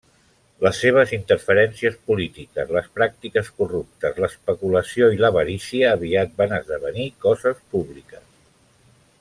[0.65, 8.27] Les seves interferències polítiques, les pràctiques corruptes, l'especulació i l'avarícia aviat van esdevenir coses públiques.